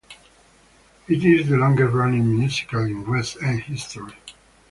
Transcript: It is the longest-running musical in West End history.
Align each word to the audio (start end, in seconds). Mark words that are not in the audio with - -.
It 1.07 1.23
is 1.23 1.47
the 1.47 1.57
longest-running 1.57 2.35
musical 2.39 2.81
in 2.85 3.07
West 3.07 3.37
End 3.39 3.59
history. 3.61 4.15